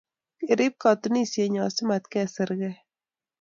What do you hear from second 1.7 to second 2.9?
si matkesirgei